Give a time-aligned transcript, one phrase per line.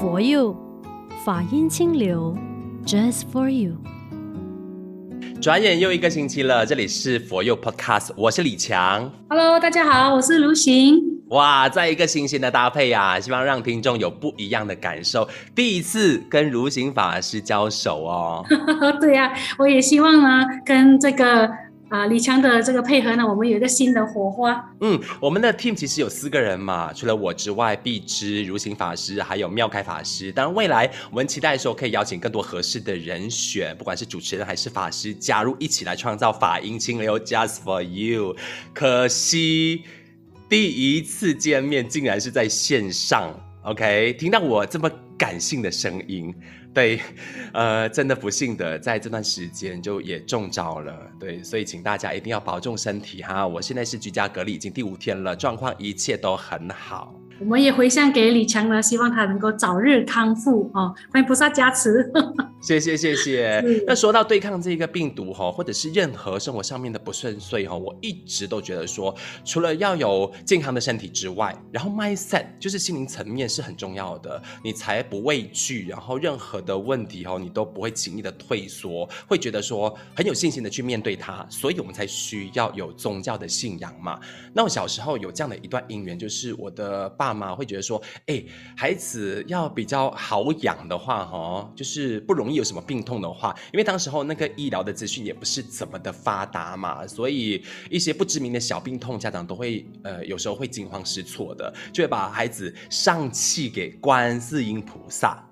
[0.00, 0.56] 佛佑
[1.26, 2.34] 法音清流
[2.86, 3.76] ，Just for you。
[5.42, 9.12] 转眼又一个星期了，这里是佛佑 Podcast，我是李强。
[9.28, 10.98] Hello，大家好，我是卢行。
[11.28, 15.28] 哇，在一个新鲜的搭配啊，希望让听众有不一样的感受。
[15.54, 18.42] 第一次跟如行法师交手哦。
[19.02, 21.50] 对呀、啊，我也希望呢，跟这个。
[21.90, 24.72] 啊，李强的这个配合呢，我们有一个新的火花。
[24.80, 30.30] 嗯，我们的 team 其实有四个人嘛，除了我之外，碧芝、如行法师还有妙开法师。
[30.30, 38.36] 当然，未来我们期待说可以邀请更多合适的人选，不管是主持人还是法师，加入一起来创造法音清流，Just for you。
[38.72, 39.82] 可惜
[40.48, 44.12] 第一次见面竟然是在线上，OK？
[44.12, 44.88] 听到我这么
[45.20, 46.34] 感性的声音。
[46.72, 46.98] 对，
[47.52, 53.46] 呃，真的不幸的，在这段时间就也中招了，对，所以请大家一定要保重身体哈。
[53.46, 57.14] 我现在是居家隔离，已经第五天了，状况一切都很好。
[57.40, 62.12] 我们也回向给李强呢，希望他能够早日康复哦，欢迎菩萨加持。
[62.60, 63.64] 谢谢谢谢。
[63.86, 81.46] 那说到对抗这个病毒哈，或者是任何生活上面的不顺遂哈，我一直都觉得说，除了要有健康的身体之外，然后 mindset 就是心灵层面是很重要的，你才不畏惧，然后任何的问题哈，你都不会轻易的退缩，会觉得说很有信心的去面对它。
[81.48, 84.20] 所以我们才需要有宗教的信仰嘛。
[84.52, 87.29] 那我小时候有这样的一段姻缘，就是我的爸。
[87.32, 88.42] 爸妈会觉得说，哎，
[88.76, 105.46] 孩子要比较好养的话，哈，就是不容易有什么病痛的话，因为当时候那个医疗的资讯也不是怎么的发达嘛，所以一些不知名的小病痛，家长都会呃有时候会惊慌失措的，就会把孩子上气给观世音菩萨。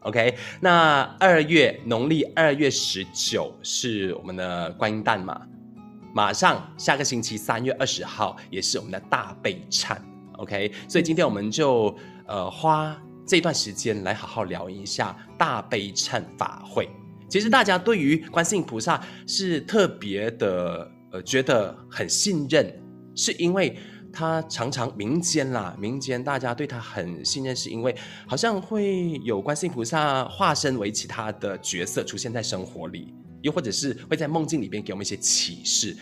[0.00, 5.40] OK，那二月农历二月十九是我们的观音诞嘛，
[6.12, 9.96] 马上下个星期三月二十号也是我们的大悲忏。
[10.38, 11.94] OK，所以今天我们就
[12.26, 16.88] 呃花这段时间来好好聊一下大悲忏法会。
[17.28, 22.70] 其实大家对于观世音菩萨是特别的呃觉得很信任，
[23.14, 23.76] 是因为
[24.12, 27.94] 他常常民间啦，民间大家对他很信任，是因为
[28.26, 35.96] 好像会有观世音菩萨化身为其他的角色出现在生活里，又或者是会在梦境里边给我们一些启示。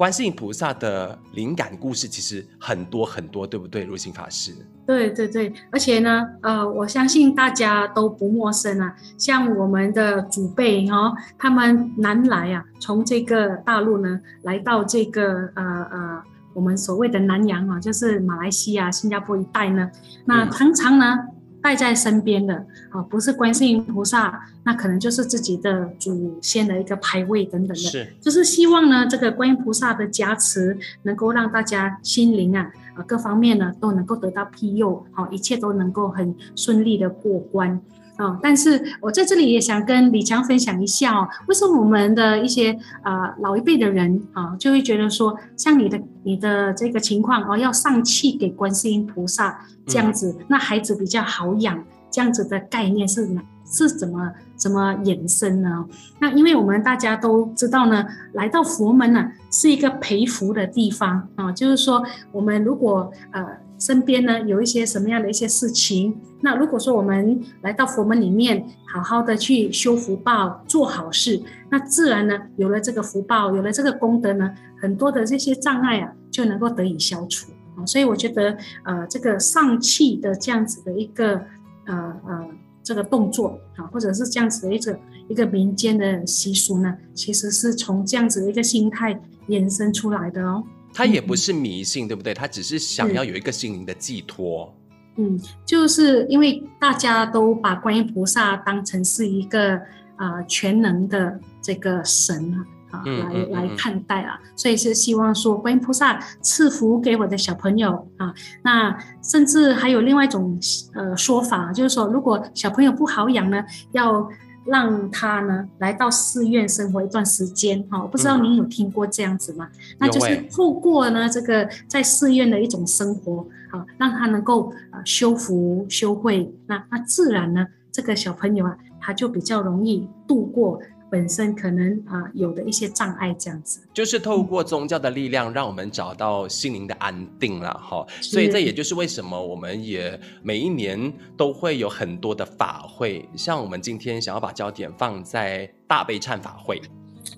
[0.00, 3.84] 观世音菩萨的灵感故事其实很多很多，对不对？
[3.84, 4.50] 如心法师。
[4.86, 8.96] 对对对，而且呢，呃，我相信大家都不陌生啊。
[9.18, 15.62] 像我们的祖辈哦，他们南来啊，从这个大陆呢，来到这个呃
[15.92, 16.22] 呃，
[16.54, 19.90] 我们所谓的南洋啊，就是马来西亚、新加坡一带呢，
[20.24, 21.14] 那常常呢。
[21.60, 22.54] 嗯带在身边的
[22.88, 37.78] 啊，不是观世音菩萨，那可能就是自己的祖先的一个牌位等等的，是，就是希望呢，这个观音菩萨的加持能够让大家心灵啊啊各方面呢都能够得到庇佑，好，一切都能够很顺利的过关。
[38.20, 42.70] 哦，但是我在这里也想跟李强分享一下哦，为什么我们的一些
[43.02, 55.86] 啊、呃、老一辈的人啊，就会觉得说，像你的你的这个情况哦，要上气给观世音菩萨这样子，嗯、那孩子比较好养，这样子的概念是哪是怎么怎么衍生呢？
[56.18, 63.46] 那因为我们大家都知道呢，来到佛门呢是一个培福的地方啊，就是说我们如果呃。
[63.80, 77.86] 身边呢有一些什么样的一些事情，那如果说我们来到佛门里面，好好的去修福报、做好事，那自然呢有了这个福报，有了这个功德呢，很多的这些障碍啊就能够得以消除啊。
[77.86, 78.54] 所以我觉得，
[78.84, 81.40] 呃，这个上气的这样子的一个
[81.86, 82.46] 呃呃
[82.90, 90.60] 这个动作啊，或者是这样子的一个一个民间的习俗呢，其实是从这样子的一个心态延伸出来的哦。
[90.92, 92.34] 他也不是迷信，嗯、对不对？
[92.34, 94.74] 他只是想要有一个心灵的寄托。
[95.18, 99.76] 嗯，就是因为大家都把观音菩萨当成是一个
[100.16, 102.66] 啊、呃、全能的这个神啊，
[103.06, 108.34] 嗯、来、嗯、来看待啊，所以是希望说观音菩萨赐福给我的小朋友啊。
[108.62, 110.58] 那甚至还有另外一种
[110.94, 114.28] 呃说法，就是说如果小朋友不好养呢，要。
[114.66, 119.66] 让他呢来到寺院生活一段时间，哈，我不知道您有听过这样子吗？
[119.72, 130.78] 嗯、那就是透过呢这个在寺院的一种生活，啊，让他能够啊修福修慧，那那自然呢这个小朋友啊他就比较容易度过。
[131.10, 138.06] 本身可能啊、呃、有的一些障碍，这样子，就是透过宗教的力量，让我们找到心灵的安定了哈。
[138.20, 146.80] 所以这也就是为什么我们也每一年都会有很多的法会，像我们今天想要把焦点放在大悲忏法会。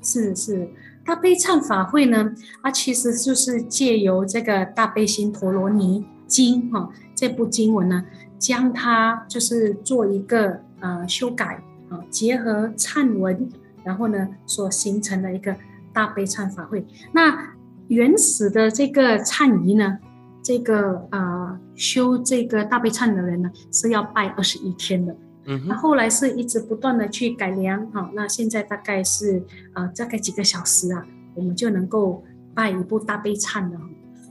[0.02, 0.68] 是是，
[1.04, 2.32] 大悲忏法会呢，
[2.62, 6.04] 它其实就是借由这个大悲心陀罗尼。
[6.28, 8.02] 经哈，这部经文呢，
[8.38, 13.50] 将它就是做一个呃修改啊，结合忏文，
[13.84, 15.54] 然后呢所形成的一个
[15.92, 16.86] 大悲忏法会。
[17.12, 17.54] 那
[17.88, 19.98] 原始的这个忏仪呢，
[20.42, 25.14] 这个呃修这个大悲忏的人呢是要拜二十一天的。
[25.44, 29.42] 嗯，那后来是一直不断的去改良哈，那现在大概是
[29.74, 31.04] 呃大概几个小时啊，
[31.34, 32.22] 我们就能够
[32.54, 33.80] 拜一部大悲忏了。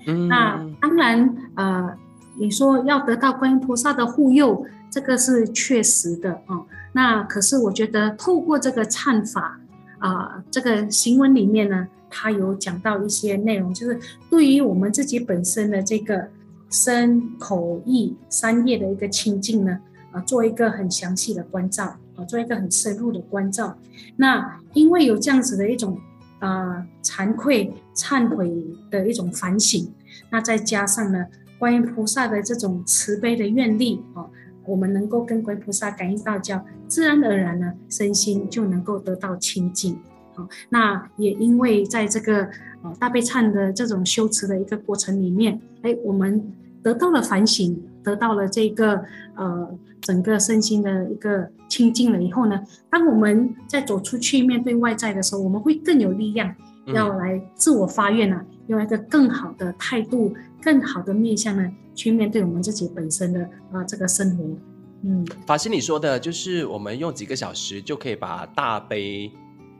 [0.08, 1.94] 嗯，那当然呃，
[2.40, 6.62] 你说要得到观音菩萨的护佑，这个是确实的啊。
[6.94, 9.60] 那可是我觉得透过这个忏法
[10.00, 14.00] 啊、这个行文里面呢，它有讲到一些内容，就是
[14.30, 16.28] 对于我们自己本身的这个
[16.70, 19.80] 身口意三业的一个清净呢。
[20.14, 21.86] 啊，做一个很详细的关照，
[22.18, 23.74] 啊，做一个很深入的关照。
[24.18, 25.98] 那因为有这样子的一种
[26.40, 28.52] 啊惭愧、忏悔
[28.90, 29.90] 的一种反省，
[30.30, 31.26] 那再加上呢，
[31.58, 34.28] 观音菩萨的这种慈悲的愿力，啊，
[34.66, 39.98] 我们能够跟观音菩萨感应道交，自然而然呢，身心就能够得到清净。
[40.34, 42.48] 好，那也因为在这个
[42.84, 49.04] 呃大悲忏的这种修持的一个过程里面，哎，我们得到了反省，得到了这个
[49.36, 49.78] 呃。
[50.02, 52.60] 整个身心的一个清净了以后呢，
[52.90, 56.56] 当我们在走出去面对外在的时候，我们会更有力量，
[56.94, 64.44] 要来自我发愿啊，用一个更好的态度、更好的面向呢，去面对我们自己本身的啊这个生活。
[65.04, 69.32] 嗯，法师你说的就是我们用几个小时就可以把大悲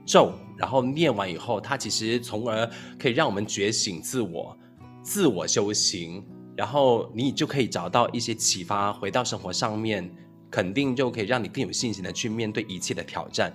[0.04, 2.68] 咒，然后念完以后，它其实从而
[2.98, 4.56] 可以让我们觉醒自我、
[5.02, 6.24] 自我修行。
[6.54, 10.08] 然后你就可以找到一些启发，回到生活上面，
[10.50, 13.50] 肯定就可以让你更有信心的去面对一切的挑战。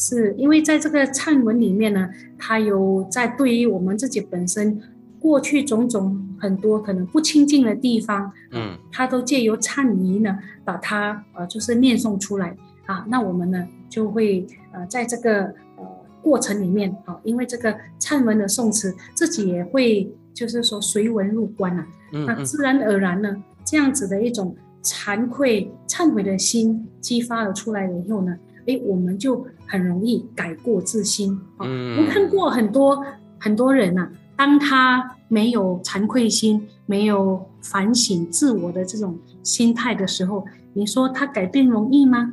[0.00, 2.08] 是因为在这个忏文里面呢，
[2.38, 4.80] 它有在对于我们自己本身
[5.18, 12.56] 过去种种很多可能不清净的地方，嗯，它都借由忏仪呢，把它呃就是念诵出来
[12.86, 13.04] 啊。
[13.10, 15.42] 那我们呢就会呃在这个
[15.76, 15.86] 呃
[16.22, 21.86] 过程里面啊，因为这个忏文的诵词，自己也会就是说随文入观啊。
[22.26, 23.36] 那自然而然呢，
[23.66, 28.34] 这样子的一种惭愧、忏悔的心激发了出来了以后呢，
[28.70, 31.38] 诶，我们就很容易改过自新。
[31.60, 33.04] 嗯，我看过很多
[33.38, 42.32] 很多人呐、啊，当他没有惭愧心、没有反省自我的这种心态的时候，你说他改变容易吗？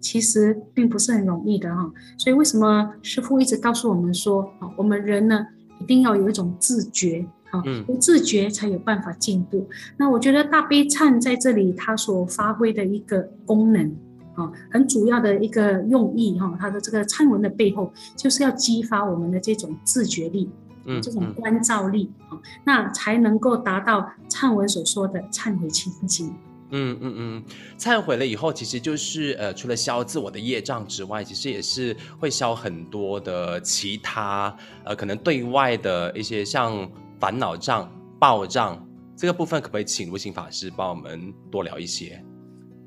[0.00, 1.90] 其实并不是很容易的哈。
[2.18, 5.46] 所以为什么师傅一直告诉我们说，啊，我们人呢，
[5.80, 7.24] 一定要有一种自觉。
[7.52, 9.68] 啊，不自觉才有办法进步。
[9.98, 13.94] 那我觉得大悲忏在这里它所发挥的一个功能，
[14.34, 20.50] 啊，很主要的一个用意哈，它的这个忏文的背后就是要激发我们的这种自觉力，
[20.84, 26.34] 嗯，这种关照力啊，那才能够达到忏文所说的忏悔清净。
[26.70, 27.44] 嗯嗯嗯，
[27.78, 36.90] 忏悔了以后，其实就是呃，除了消自我的业障之外，其实也是会消很多的其他呃，可能对外的一些像。
[37.22, 37.88] 烦恼障、
[38.18, 38.84] 报障
[39.16, 42.20] 这个部分，可不可以请如行法师帮我们多聊一些？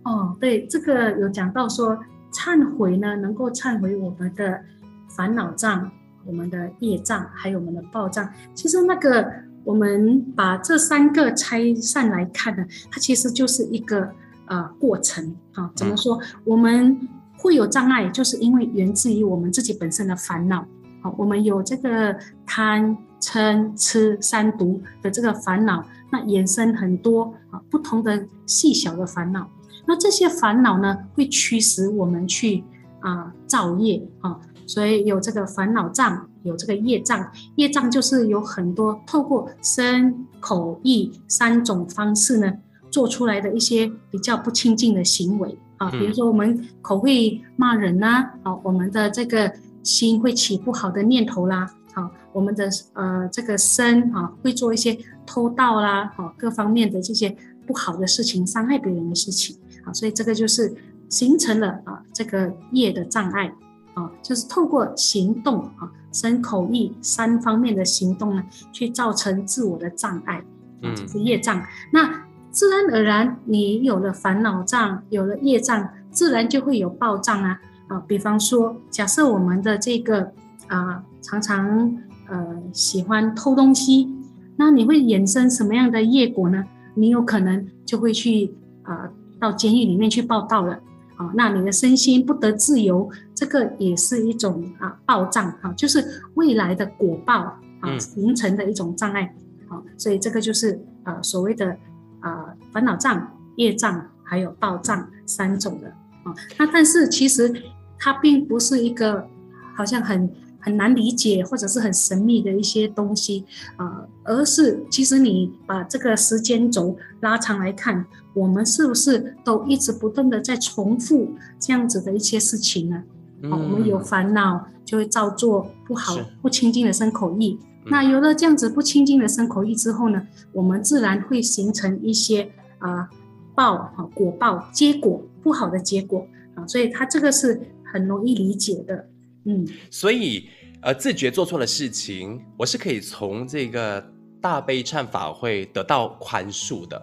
[0.05, 1.97] 哦，对，这个有讲到说，
[2.31, 4.61] 忏悔呢，能够忏悔我们的
[5.09, 5.91] 烦恼障、
[6.25, 8.29] 我们的业障，还有我们的报障。
[8.53, 9.29] 其实那个，
[9.63, 14.09] 我们把这三个拆散来看呢，它其实就是一个
[14.45, 15.69] 呃过程啊。
[15.75, 16.17] 怎么说？
[16.21, 16.97] 嗯、我们
[17.37, 20.65] 会有障碍，就是因为源自于我们自己本身的烦恼。
[21.01, 22.95] 好，我们有这个贪。
[23.21, 29.49] 嗔痴三毒的这个烦恼，那衍生很多啊不同的细小的烦恼。
[29.87, 32.63] 那这些烦恼呢，会驱使我们去
[32.99, 37.31] 啊造业啊，所以有这个烦恼障，有这个业障。
[37.55, 42.51] 业障就是有很多透过身口意三种方式呢，
[42.89, 51.69] 做出来的一些比较不清净的行为啊，比如说我们口会骂人呐，啊，我们的这个心会起不好的念头啦。
[51.93, 57.33] 好，我们的呃这个身啊，会做一些偷盗啦，好各方面的这些
[57.65, 60.75] 不好的事情，伤害别人的事情，啊，所以这个就是
[61.07, 63.53] 形成了啊这个业的障碍，
[63.93, 70.43] 啊，就是透过行动啊，身口意三方面的行动呢，去造成自我的障碍，
[70.81, 71.59] 啊，就是业障。
[71.59, 80.33] 嗯、那自然而然，你有了烦恼障，有了业障，自然就会有报障啊，啊，比方说，假设我们的这个。
[80.67, 81.95] 啊，常常
[82.27, 84.11] 呃喜欢偷东西，
[84.55, 86.65] 那你会衍生什么样的业果呢？
[86.95, 88.51] 你有可能就会去
[88.81, 89.11] 啊、呃、
[89.45, 90.73] 到监狱里面去报道了
[91.17, 97.33] 啊，那你的身心不得自由，这个也是一种啊报障啊，就是未来的果报
[97.79, 99.35] 啊形成的一种障碍
[99.69, 101.77] 啊，所以这个就是啊所谓的
[102.21, 105.87] 啊烦恼障、业障还有报障三种的
[106.23, 106.33] 啊。
[106.57, 107.53] 那但是其实
[107.99, 109.27] 它并不是一个
[109.75, 110.27] 好像很
[110.65, 113.45] 很难理解或者是很神秘的一些东西
[113.77, 118.03] 啊，而是其实你把这个时间轴拉长来看，
[118.33, 123.03] 我们是不是都一直不断的在重复这样子的一些事情呢？
[123.43, 130.19] 嗯、我们有烦恼就会造作不好不清净的身口意，嗯、那有了这样子不清净的身口意之后呢，
[130.51, 132.41] 我们自然会形成一些
[132.79, 133.09] 啊、呃、
[133.53, 136.25] 报啊果报结果不好的结果。
[136.55, 139.05] 啊，所以它这个是很容易理解的。
[139.47, 140.49] 嗯，所以
[140.81, 144.03] 呃，自觉做错了事情，我是可以从这个
[144.41, 146.99] 大悲忏法会得到宽恕的。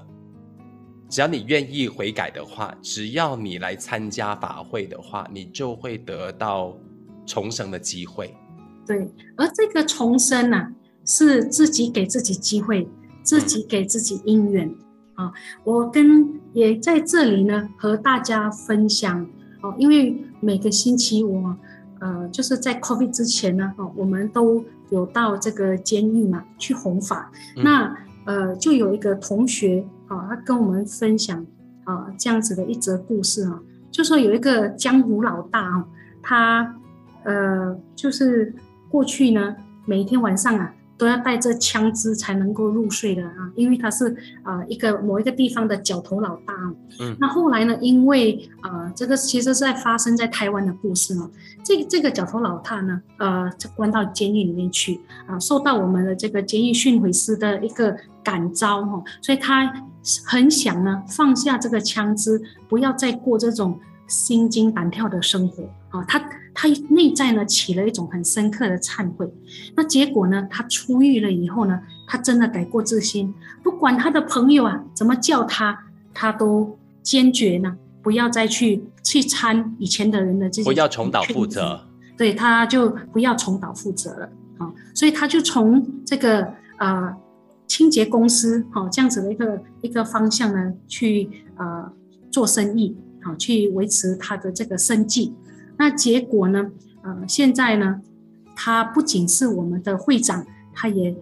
[1.09, 6.77] 只要你愿意悔改的话，只要你来参加法会的话，你就会得到
[7.25, 8.35] 重生的机会。
[8.85, 10.73] 对，而这个重生呢、啊，
[11.07, 12.89] 是自己给自己机会，
[13.23, 14.67] 自己给自己因缘、
[15.17, 15.33] 嗯、啊。
[15.63, 19.25] 我跟也在这里呢，和大家分享
[19.63, 21.57] 哦，因为每个星期我。
[22.03, 27.31] 呃，就是在 COVID 之前呢，哦，我们都有到这个监狱嘛去弘法。
[27.57, 31.39] 嗯、那呃，就有一个同学啊、哦，他跟我们分享
[31.85, 33.61] 啊、呃、这样子的一则故事啊，
[33.93, 35.87] 就说有一个江湖老大啊，
[36.21, 36.75] 他
[37.23, 38.53] 呃就是
[38.91, 39.55] 过去呢，
[39.87, 40.75] 每一天晚上啊。
[40.99, 44.09] 都要带着枪支才能够入睡的啊，因为他是
[44.43, 46.55] 啊、呃、一个某一个地方的角头老大。
[47.01, 51.29] 嗯，那后来呢，因为啊、呃、这个其实是在发生在台湾的故事嘛，
[51.65, 59.73] 这这个角头老大呢，呃，就关到监狱里面去啊，受到我们的这个监狱训诲师的一个感召哈，所以他
[60.25, 66.23] 很想呢放下这个枪支，不要再过这种心惊胆跳的生活啊，他。
[66.55, 69.27] 他内在呢起了一种很深刻的忏悔，
[69.75, 73.33] 那结果呢，他出狱了以后呢，他真的改过自新，
[73.63, 81.81] 不管他的朋友啊怎么叫他，他都坚决呢不要再去去参以前的人的这些，不要重蹈覆辙，
[82.19, 84.29] 对，他就不要重蹈覆辙了。
[84.59, 86.45] 啊，所以他就从这个
[86.77, 87.17] 啊、呃、
[87.67, 91.93] 清洁公司哈这样子的一个一个方向呢去啊、呃、
[92.31, 95.33] 做生意，好去维持他的这个生计。
[95.83, 96.71] 那结果呢？
[97.03, 98.01] 呃，现在呢，
[98.55, 101.13] 他不仅是我们的会长，他也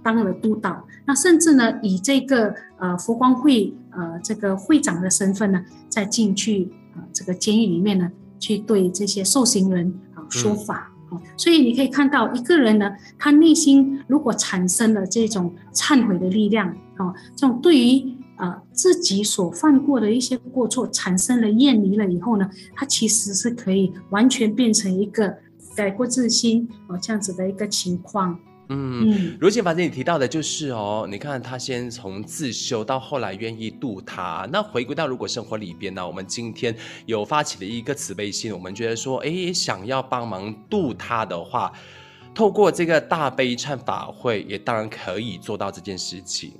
[0.00, 0.86] 当了督导。
[1.06, 8.08] 那甚至呢，以这个呃佛光会呃这个会长的身份呢，再进去呃这个监狱里面呢，
[8.38, 10.92] 去对这些受刑人啊、呃、说法。
[11.10, 18.15] 嗯、所以你可以看到，一个人呢，他内心如果产生了这种忏悔的力量啊、呃，这种对于。
[18.36, 25.36] 啊、呃，自己所犯过的一些过错产生了厌离了以后呢，他其实是可以完全变成一个
[25.74, 28.38] 改过自新哦，这样子的一个情况。
[28.68, 36.76] 嗯嗯，如今法师你提到的就是哦，你看他先从自修到后来愿意度他，那回归到如果生活里边呢，我们今天
[37.06, 41.72] 有发起的一个慈悲心，我们觉得说，哎，想要帮忙度他的话，
[42.34, 46.54] 透过这个大悲忏法会，也当然可以做到这件事情。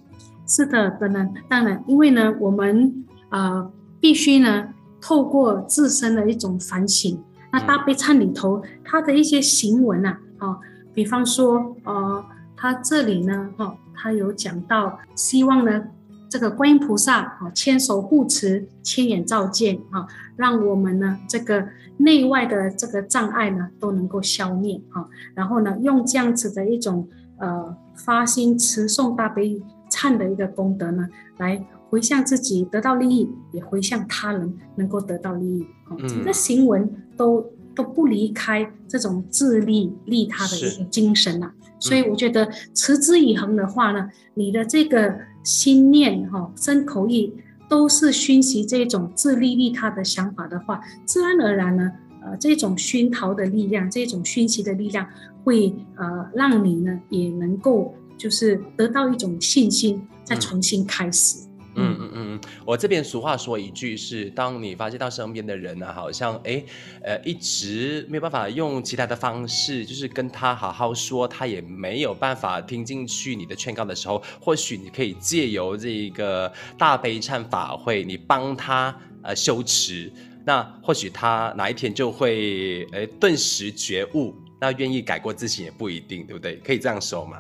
[0.47, 3.69] 是的，当然，当然，因为呢，我们呃
[4.01, 4.69] 必须呢
[5.01, 7.21] 透过自身的一种反省。
[7.53, 10.59] 那大悲忏里头，他的一些行文呐、啊，哦，
[10.95, 12.25] 比方说，呃，
[12.57, 15.83] 他这里呢，哈、哦，他有讲到，希望呢
[16.29, 29.61] 这个观音菩萨啊，千手护持，千眼照见，啊、哦，让我们呢这个内外的这个障碍呢都能够消灭，啊、哦，然后呢用这样子的一种呃发心持诵大悲。
[30.07, 31.09] 忏的一个功德呢，
[31.39, 35.67] 来回向自己得到利益，也回向他人能够得到利益。
[35.89, 37.45] 哦，整个行文都
[37.75, 41.51] 都不离开这种自利利他的一个精神呐。
[41.79, 47.33] 所以我觉得持之以恒的话呢，你的这个心念哈、身口意
[47.69, 55.07] 都是熏习这种自利利他的想法的话，自然而然呢，呃，这种熏陶的力量，这种熏习的力量，
[55.45, 57.95] 会呃让你呢也能够。
[58.17, 61.39] 就是得到一种信心，再重新开始。
[61.79, 66.65] 嗯嗯嗯嗯，我这边俗话说一句是：当你发现到身边的人呢、啊，好像哎，
[67.03, 80.11] 呃，一直没有办法用其他的方式，就是跟他好好说，他也没有办法听进去你的劝告的时候，或许你可以借由这个大悲忏法会，你帮他呃修持，
[80.47, 86.57] 那或许他哪一天就会呃顿时觉悟，那愿意改过自新也不一定，对不对？
[86.65, 87.37] 可以这样说吗？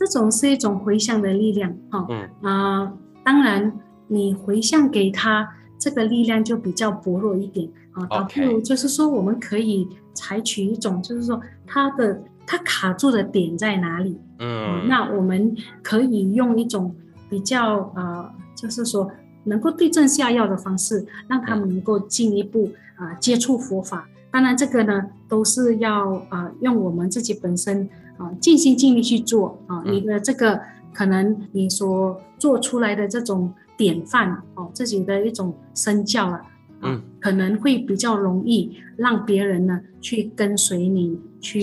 [0.00, 3.70] 这种是一种回向的力量，哈、嗯，啊、呃，当然
[4.08, 5.46] 你回向给他，
[5.78, 16.96] 这个力量就比较薄弱一点，啊，倒不如就是说，我们可以采取一种，就是说，他的他卡住的点在哪里，嗯、呃，那我们可以用一种
[17.28, 19.10] 比较呃，就是说
[19.44, 24.08] 能够对症下药的方式，让他们能够进一步啊、呃、接触佛法。
[24.30, 27.86] 当然，这个呢都是要啊、呃、用我们自己本身
[28.20, 29.92] 啊、呃、尽心尽力去做啊、呃。
[29.92, 30.60] 你的这个
[30.92, 36.40] 可能你所做出来的这种典范哦、呃，自己的一种身教啊。
[36.82, 41.60] 嗯，可能会比较容易让别人呢去跟随你去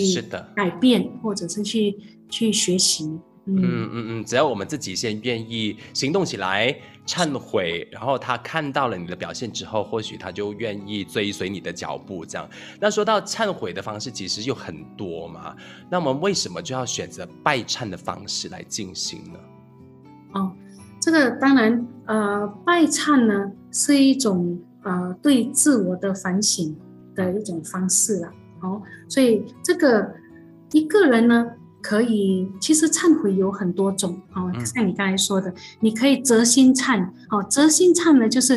[0.55, 1.97] 改变，或者是去
[2.29, 3.17] 去学习。
[3.47, 6.75] 嗯嗯嗯，只要我们自己先愿意行动起来
[7.05, 12.25] 忏悔，然后他看到了你的表现之后，或许他就愿意追随你的脚步。
[12.25, 12.49] 这样，
[12.79, 15.55] 那说到忏悔的方式，其实有很多嘛。
[15.89, 19.39] 那我们为什么就要选择拜忏的方式来进行呢？
[20.33, 20.51] 哦，
[21.01, 24.59] 这个当然，呃，拜忏呢是一种。
[24.83, 26.73] 呃，对自我的反省
[27.13, 30.09] 的一种方式了，哦，所以这个
[30.71, 31.45] 一个人呢，
[31.81, 38.55] 可以其实忏悔有很多种，哦，像你刚才说的，你可以择心忏，哦，择心忏呢，就是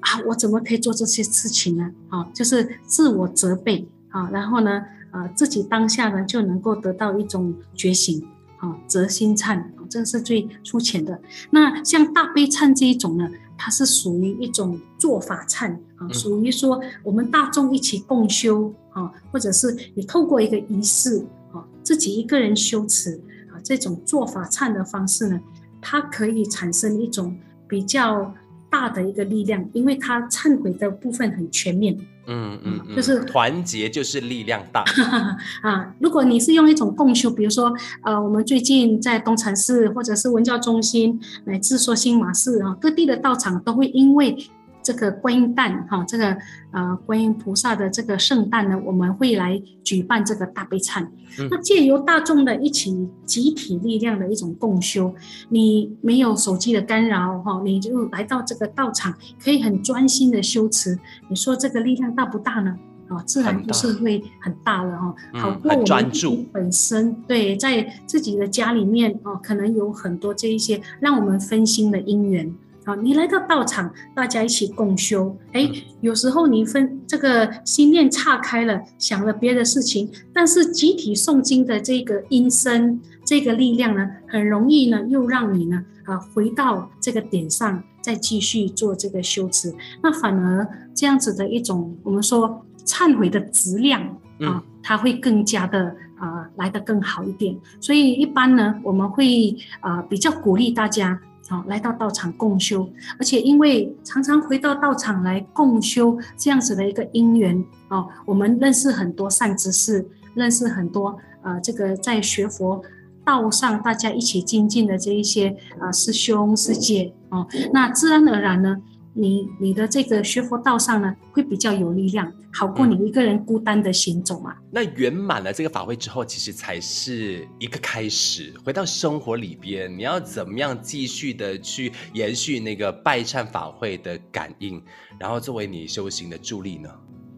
[0.00, 1.90] 啊，我怎么可以做这些事情呢？
[2.08, 8.26] 啊，就是自我责备，啊，然后呢，呃，自己当下呢就能够得到一种觉醒，
[8.58, 11.20] 啊，择心忏，这是最粗浅的。
[11.50, 13.28] 那像大悲忏这一种呢？
[13.62, 21.39] 它是属于一种做法忏啊，属于说我们大众一起共修啊，或者是你透过一个仪式啊，
[21.82, 23.20] 自己一个人修持
[23.52, 25.40] 啊，这种做法忏的方式呢，
[25.80, 27.36] 它可以产生一种
[27.68, 28.34] 比较
[28.68, 31.96] 大的一个力量，因为它忏悔的部分很全面。
[32.26, 34.84] 嗯嗯，嗯，就是团结就是力量大
[35.62, 35.92] 啊。
[35.98, 37.72] 如果你是用一种共修，比如说
[38.02, 44.36] 呃，我们最近在东禅寺或者是文教中心，乃至说新马寺啊，各地的道场都会因为。
[44.82, 46.36] 这个观音诞哈，这个
[46.72, 51.06] 呃观音菩萨的这个圣诞呢，我们会来举办这个大悲忏。
[51.38, 55.14] 嗯、那借由大众的一起集体力量的一种共修，
[55.48, 60.98] 你没有手机的干扰哈，你就来到这个道场，可以很专心的修持。
[61.28, 62.76] 你说这个力量大不大呢？
[63.08, 65.14] 啊，自然不是会很大了哈。
[65.34, 72.54] 好过我们本身对，在自己的家里面哦，可能有很多这一些让我们分心的因缘。
[72.84, 75.36] 啊，你来到道场，大家一起共修。
[75.52, 89.74] 哎，有时候你分这个心念岔开了，想了别的事情，但是集体诵经的这个音声，这个力量呢，很容易呢，又让你呢，啊，回到这个点上，再继续做这个修持。
[90.02, 94.02] 那反而这样子的一种，我们说忏悔的质量
[94.40, 97.54] 啊，它会更加的啊，来得更好一点。
[97.78, 101.20] 所以一般呢，我们会啊，比较鼓励大家。
[101.50, 112.80] 啊，来到道场共修，而且因为常常回到道场来共修这样子的一个因缘哦，我们认识很多善知识，认识很多呃，这个在学佛
[113.24, 118.76] 道上大家一起精进的这一些啊、呃、师兄师姐哦，那自然而然呢。
[119.12, 124.52] 你你的这个学佛道上呢，会比较有力量，好过你一个人孤单的行走嘛。
[124.52, 128.54] 嗯、那圆满了这个法会之后，其实才是一个开始。
[128.64, 134.80] 回到生活里边，你要怎么样继续的去延续那个拜忏法会的感应，
[135.18, 136.88] 然后作为你修行的助力呢？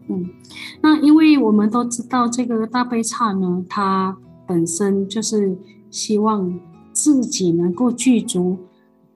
[0.09, 0.29] 嗯，
[0.79, 4.15] 那因为我们都知道这个大悲忏呢，它
[4.47, 5.57] 本身就是
[5.89, 6.59] 希望
[6.91, 8.59] 自己能够具足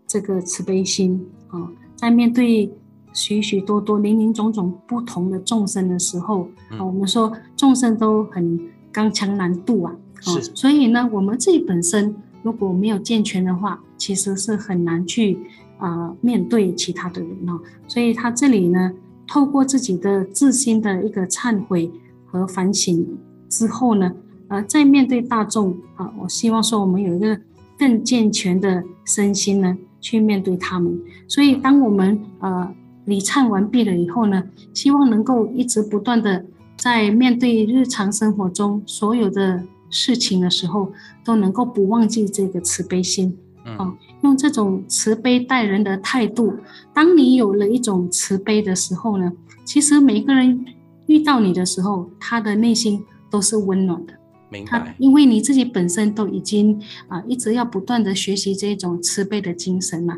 [0.07, 1.59] 这个慈悲心啊。
[1.59, 2.71] 哦在面对
[3.11, 8.59] 许许多多林林总总不同的众生的时候，嗯、我们说众生都很
[8.91, 15.39] 刚强难度啊，是，所以呢，我们自己本身如果没有健全的话，其实是很难去
[15.79, 17.59] 啊、呃、面对其他的人哦。
[17.87, 18.93] 所以他这里呢，
[19.27, 21.91] 透过自己的自心的一个忏悔
[22.25, 23.17] 和反省
[23.49, 24.13] 之后呢，
[24.49, 27.39] 呃，在面对大众啊，我希望说我们有一个
[27.79, 29.75] 更健全的身心呢。
[30.07, 34.41] 去面对他们，所以当我们呃礼忏完毕了以后呢，
[34.73, 36.45] 希望能够一直不断的
[36.77, 40.93] 在面对日常生活中所有的事情的时候，
[41.25, 46.53] 都能够不忘记这个慈悲心，啊、呃，用这种慈悲待人的态度。
[46.93, 49.33] 当你有了一种慈悲的时候呢，
[49.65, 50.65] 其实每个人
[51.07, 54.13] 遇到你的时候，他的内心都是温暖的。
[54.49, 60.17] 明白，因为你自己本身都已经啊、呃，一直要不断的学习这种慈悲的精神嘛，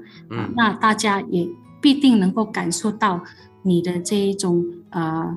[0.55, 1.49] 那大家也
[1.81, 3.23] 必定能够感受到
[3.63, 5.35] 你的这一种呃，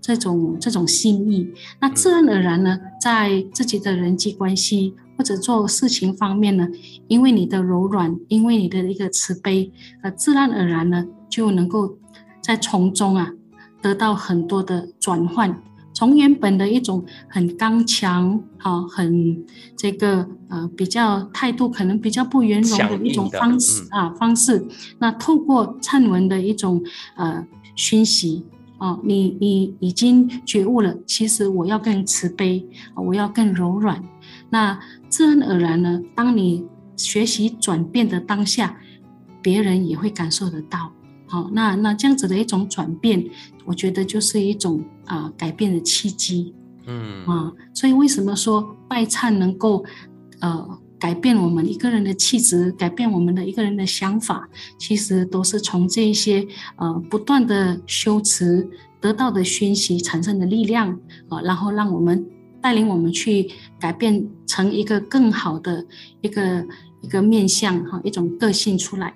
[0.00, 1.48] 这种这种心意，
[1.80, 6.68] 那自然而然呢，在自己的人际关系或者做事情方面呢，
[7.06, 9.70] 因为你的柔软，因为你的一个慈悲，
[10.02, 11.96] 呃，自然而然呢，就能够
[12.40, 13.32] 在从中啊，
[13.80, 15.62] 得到很多的转换。
[16.02, 19.40] 从原本的一种很刚强，好，很
[19.76, 24.66] 这个呃比较态度可能比较不圆融的一种方式啊方式，
[24.98, 26.82] 那透过忏文的一种
[27.14, 28.44] 呃熏习。
[28.78, 34.02] 啊，你你已经觉悟了，其实我要更慈悲，我要更柔软。
[34.50, 34.76] 那
[35.08, 38.76] 自然而然呢，当你学习转变的当下，
[39.40, 40.90] 别人也会感受得到。
[41.32, 43.24] 好，那那这样子的一种转变，
[43.64, 46.54] 我觉得就是一种啊、呃、改变的契机。
[46.84, 49.82] 嗯啊，所以为什么说拜忏能够
[50.40, 50.78] 呃？
[51.02, 58.64] 改变我们一个人的气质，改变我们的一个人的想法，其实都是从这一些呃不断的修持
[59.00, 60.92] 得到的熏习产生的力量
[61.28, 62.24] 啊、呃，然后让我们
[62.60, 65.84] 带领我们去改变成一个更好的
[66.20, 66.64] 一个
[67.00, 69.12] 一个面相哈，一种个性出来。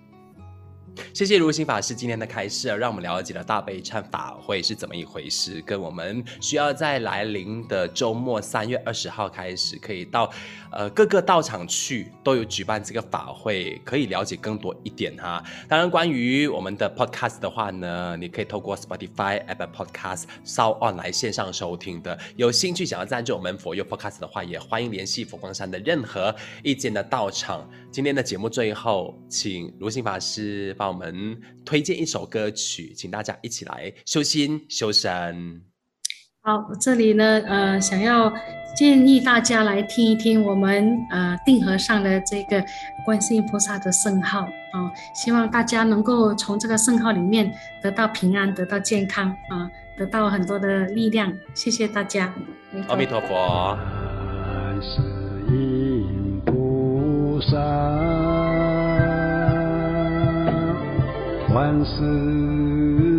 [1.12, 10.30] 谢谢如新法师今天的开示，让我们了解了大悲忏法会是怎么一回事，跟我们需要在来临的周末三月二十号开始，可以到
[10.70, 15.42] 呃各个道场去，都有举办这个法会，可以了解更多一点哈。
[15.68, 22.18] 当然，关于我们的 podcast 的话呢，你可以透过 Spotify、Apple Podcast、s o On 来线上收听的。
[22.36, 27.68] 有兴趣想要赞助我们 For You Podcast 的话，也欢迎联系佛光山的任何一间的道场。
[27.90, 35.62] 今天的节目最后，请如新法师帮我们推荐一首歌曲，请大家一起来修心修身。
[36.42, 38.32] 好，这里呢，呃，想要
[38.76, 42.64] 建议大家来听一听我们呃定和尚的这个
[43.04, 51.36] 观世音菩萨的圣号啊、呃，希望大家能够从这个圣号里面得到平安，得到健康啊、呃，得到很多的力量。
[51.52, 52.32] 谢谢大家，
[52.86, 53.76] 阿弥陀佛。
[56.44, 57.56] 菩萨，
[61.56, 63.15] 万事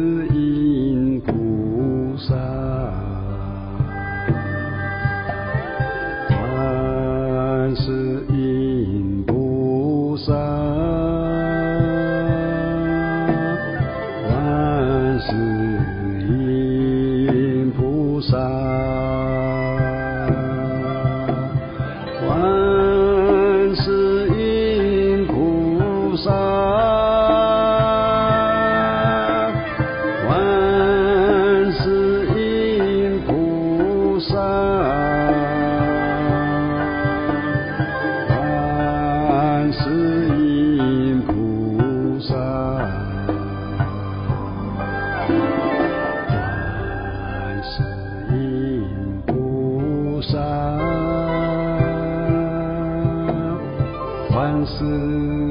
[54.76, 55.47] 思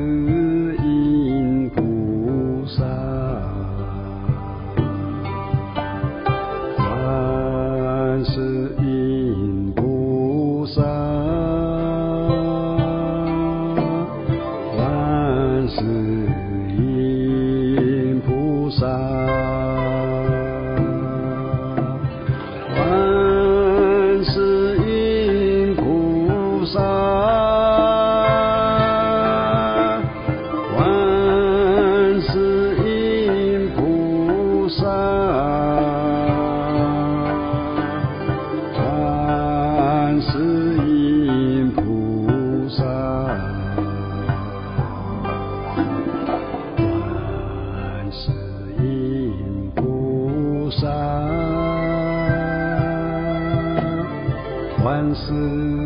[55.27, 55.86] 是。